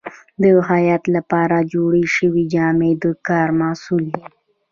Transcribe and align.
د 0.41 0.43
خیاط 0.67 1.03
لپاره 1.15 1.57
جوړې 1.73 2.05
شوې 2.15 2.43
جامې 2.53 2.91
د 3.03 3.05
کار 3.27 3.47
محصول 3.61 4.03
دي. 4.13 4.23